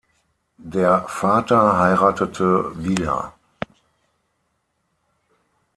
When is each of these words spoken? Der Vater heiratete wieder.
Der 0.57 1.03
Vater 1.07 1.77
heiratete 1.77 2.71
wieder. 2.83 3.35